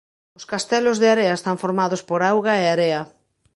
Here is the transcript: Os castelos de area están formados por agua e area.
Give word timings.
Os 0.37 0.47
castelos 0.51 0.97
de 1.01 1.07
area 1.15 1.37
están 1.39 1.57
formados 1.63 2.01
por 2.09 2.19
agua 2.31 2.51
e 2.61 2.63
area. 2.75 2.99